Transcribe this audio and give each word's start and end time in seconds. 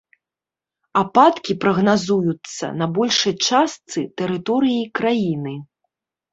Ападкі 1.01 1.55
прагназуюцца 1.65 2.65
на 2.79 2.89
большай 2.97 3.33
частцы 3.47 3.99
тэрыторыі 4.25 4.83
краіны. 5.01 5.55